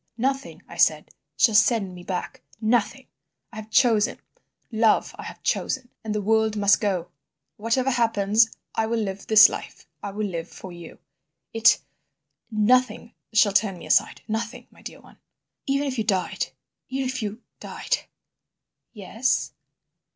"'Nothing,' 0.17 0.63
I 0.67 0.77
said, 0.77 1.11
'shall 1.37 1.53
send 1.53 1.93
me 1.93 2.01
back. 2.01 2.41
Nothing! 2.59 3.05
I 3.53 3.57
have 3.57 3.69
chosen. 3.69 4.19
Love, 4.71 5.13
I 5.19 5.25
have 5.25 5.43
chosen, 5.43 5.89
and 6.03 6.15
the 6.15 6.23
world 6.23 6.55
must 6.57 6.81
go. 6.81 7.09
Whatever 7.57 7.91
happens 7.91 8.49
I 8.73 8.87
will 8.87 8.97
live 8.97 9.27
this 9.27 9.47
life—I 9.47 10.09
will 10.09 10.25
live 10.25 10.49
for 10.49 10.71
you! 10.71 10.97
It—nothing 11.53 13.13
shall 13.31 13.53
turn 13.53 13.77
me 13.77 13.85
aside; 13.85 14.23
nothing, 14.27 14.65
my 14.71 14.81
dear 14.81 15.01
one. 15.01 15.19
Even 15.67 15.85
if 15.85 15.99
you 15.99 16.03
died—even 16.03 17.07
if 17.07 17.21
you 17.21 17.43
died—' 17.59 18.05
"'Yes? 18.93 19.51